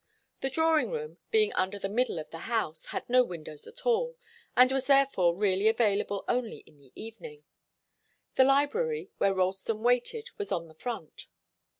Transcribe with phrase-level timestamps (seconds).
[0.39, 4.17] The drawing room, being under the middle of the house, had no windows at all,
[4.57, 7.43] and was therefore really available only in the evening.
[8.33, 11.27] The library, where Ralston waited, was on the front.